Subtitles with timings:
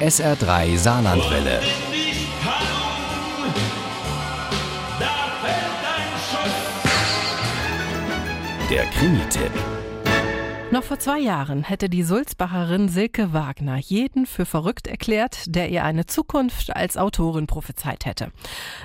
[0.00, 1.60] SR3 Saarlandwelle.
[8.68, 9.52] Der Krimi-Tipp.
[10.72, 15.84] Noch vor zwei Jahren hätte die Sulzbacherin Silke Wagner jeden für verrückt erklärt, der ihr
[15.84, 18.32] eine Zukunft als Autorin prophezeit hätte.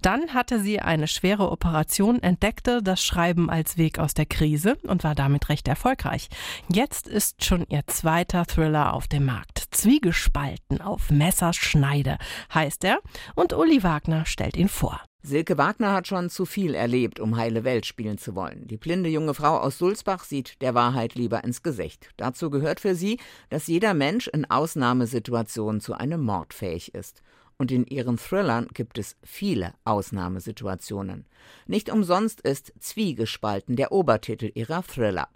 [0.00, 5.04] Dann hatte sie eine schwere Operation, entdeckte das Schreiben als Weg aus der Krise und
[5.04, 6.30] war damit recht erfolgreich.
[6.72, 9.63] Jetzt ist schon ihr zweiter Thriller auf dem Markt.
[9.74, 12.18] Zwiegespalten auf Messerschneide
[12.54, 13.00] heißt er
[13.34, 15.00] und Uli Wagner stellt ihn vor.
[15.22, 18.68] Silke Wagner hat schon zu viel erlebt, um heile Welt spielen zu wollen.
[18.68, 22.10] Die blinde junge Frau aus Sulzbach sieht der Wahrheit lieber ins Gesicht.
[22.16, 23.18] Dazu gehört für sie,
[23.50, 27.22] dass jeder Mensch in Ausnahmesituationen zu einem Mord fähig ist.
[27.56, 31.26] Und in ihren Thrillern gibt es viele Ausnahmesituationen.
[31.66, 35.28] Nicht umsonst ist Zwiegespalten der Obertitel ihrer Thriller.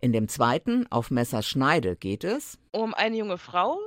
[0.00, 3.78] In dem zweiten, Auf Messers Schneide, geht es um eine junge Frau,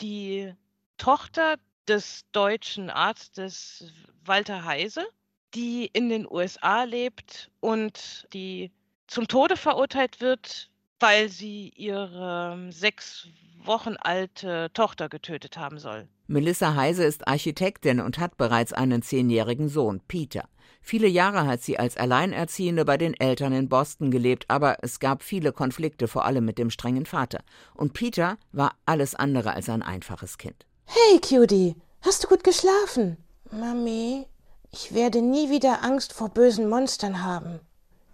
[0.00, 0.52] die
[0.96, 3.92] Tochter des deutschen Arztes
[4.24, 5.06] Walter Heise,
[5.54, 8.70] die in den USA lebt und die
[9.06, 13.28] zum Tode verurteilt wird, weil sie ihre sechs
[13.64, 16.08] Wochen alte Tochter getötet haben soll.
[16.26, 20.48] Melissa Heise ist Architektin und hat bereits einen zehnjährigen Sohn, Peter.
[20.80, 25.22] Viele Jahre hat sie als Alleinerziehende bei den Eltern in Boston gelebt, aber es gab
[25.22, 27.40] viele Konflikte, vor allem mit dem strengen Vater.
[27.74, 30.66] Und Peter war alles andere als ein einfaches Kind.
[30.86, 33.18] Hey, Cutie, hast du gut geschlafen?
[33.50, 34.26] Mami,
[34.72, 37.60] ich werde nie wieder Angst vor bösen Monstern haben.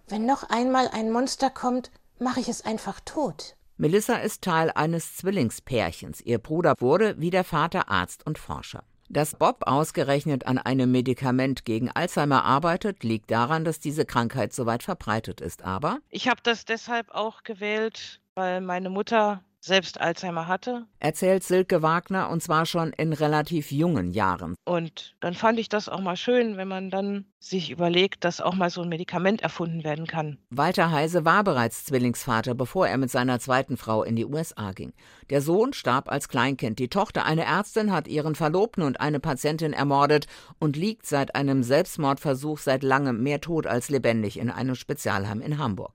[0.07, 3.55] Wenn noch einmal ein Monster kommt, mache ich es einfach tot.
[3.77, 6.21] Melissa ist Teil eines Zwillingspärchens.
[6.21, 8.83] Ihr Bruder wurde wie der Vater Arzt und Forscher.
[9.09, 14.65] Dass Bob ausgerechnet an einem Medikament gegen Alzheimer arbeitet, liegt daran, dass diese Krankheit so
[14.65, 15.63] weit verbreitet ist.
[15.63, 20.85] Aber ich habe das deshalb auch gewählt, weil meine Mutter selbst Alzheimer hatte.
[20.99, 24.55] Erzählt Silke Wagner und zwar schon in relativ jungen Jahren.
[24.63, 28.55] Und dann fand ich das auch mal schön, wenn man dann sich überlegt, dass auch
[28.55, 30.37] mal so ein Medikament erfunden werden kann.
[30.49, 34.93] Walter Heise war bereits Zwillingsvater, bevor er mit seiner zweiten Frau in die USA ging.
[35.29, 36.79] Der Sohn starb als Kleinkind.
[36.79, 40.27] Die Tochter, eine Ärztin, hat ihren Verlobten und eine Patientin ermordet
[40.59, 45.57] und liegt seit einem Selbstmordversuch seit langem mehr tot als lebendig in einem Spezialheim in
[45.57, 45.93] Hamburg.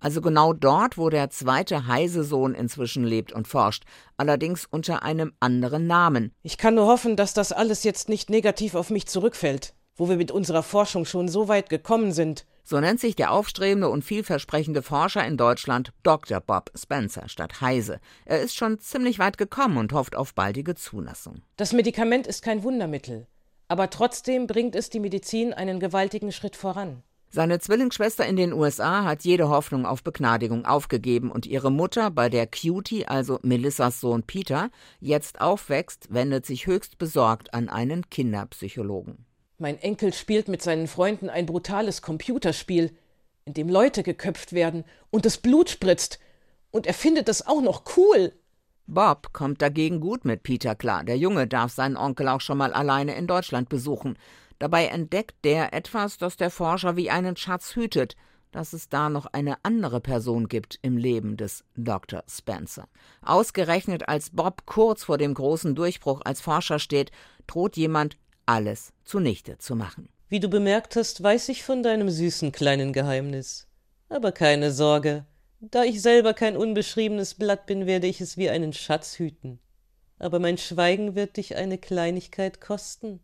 [0.00, 3.84] Also genau dort, wo der zweite Heise-Sohn inzwischen lebt und forscht,
[4.16, 6.32] allerdings unter einem anderen Namen.
[6.42, 10.16] Ich kann nur hoffen, dass das alles jetzt nicht negativ auf mich zurückfällt, wo wir
[10.16, 12.46] mit unserer Forschung schon so weit gekommen sind.
[12.64, 16.40] So nennt sich der aufstrebende und vielversprechende Forscher in Deutschland Dr.
[16.40, 18.00] Bob Spencer statt Heise.
[18.24, 21.42] Er ist schon ziemlich weit gekommen und hofft auf baldige Zulassung.
[21.56, 23.26] Das Medikament ist kein Wundermittel,
[23.66, 27.02] aber trotzdem bringt es die Medizin einen gewaltigen Schritt voran.
[27.32, 32.28] Seine Zwillingsschwester in den USA hat jede Hoffnung auf Begnadigung aufgegeben und ihre Mutter, bei
[32.28, 34.68] der Cutie, also Melissas Sohn Peter,
[34.98, 39.26] jetzt aufwächst, wendet sich höchst besorgt an einen Kinderpsychologen.
[39.58, 42.96] Mein Enkel spielt mit seinen Freunden ein brutales Computerspiel,
[43.44, 46.18] in dem Leute geköpft werden und das Blut spritzt.
[46.72, 48.32] Und er findet das auch noch cool.
[48.88, 51.04] Bob kommt dagegen gut mit Peter klar.
[51.04, 54.18] Der Junge darf seinen Onkel auch schon mal alleine in Deutschland besuchen.
[54.60, 58.14] Dabei entdeckt der etwas, das der Forscher wie einen Schatz hütet,
[58.52, 62.22] dass es da noch eine andere Person gibt im Leben des Dr.
[62.28, 62.86] Spencer.
[63.22, 67.10] Ausgerechnet als Bob kurz vor dem großen Durchbruch als Forscher steht,
[67.46, 70.08] droht jemand, alles zunichte zu machen.
[70.28, 73.66] Wie du bemerkt hast, weiß ich von deinem süßen kleinen Geheimnis.
[74.10, 75.24] Aber keine Sorge,
[75.60, 79.58] da ich selber kein unbeschriebenes Blatt bin, werde ich es wie einen Schatz hüten.
[80.18, 83.20] Aber mein Schweigen wird dich eine Kleinigkeit kosten.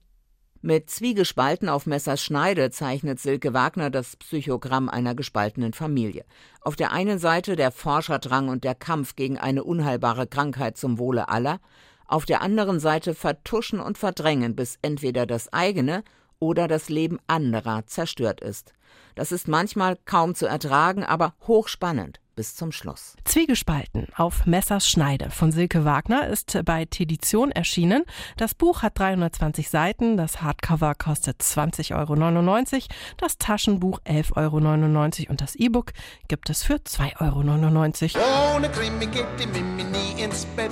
[0.67, 6.25] Mit Zwiegespalten auf Messers Schneide zeichnet Silke Wagner das Psychogramm einer gespaltenen Familie.
[6.61, 11.29] Auf der einen Seite der Forscherdrang und der Kampf gegen eine unheilbare Krankheit zum Wohle
[11.29, 11.61] aller,
[12.09, 16.03] auf der anderen Seite vertuschen und verdrängen, bis entweder das eigene
[16.39, 18.75] oder das Leben anderer zerstört ist.
[19.15, 23.17] Das ist manchmal kaum zu ertragen, aber hochspannend bis zum Schluss.
[23.25, 28.05] Zwiegespalten auf Messers Schneide von Silke Wagner ist bei Tedition erschienen.
[28.37, 32.85] Das Buch hat 320 Seiten, das Hardcover kostet 20,99 Euro,
[33.17, 35.93] das Taschenbuch 11,99 Euro und das E-Book
[36.29, 38.57] gibt es für 2,99 Euro.
[38.57, 40.71] Ohne Krimi geht die Mimi nie ins Bett.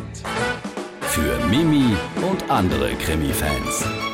[1.01, 1.97] Für Mimi
[2.29, 4.14] und andere Krimi-Fans.